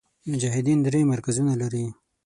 [0.29, 1.85] مجاهدین درې مرکزونه لري.